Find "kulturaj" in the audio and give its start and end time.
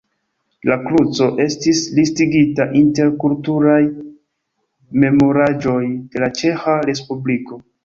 3.25-3.77